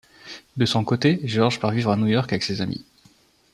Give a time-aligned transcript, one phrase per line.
[0.57, 2.83] De son côté, George part vivre à New York avec ses amis.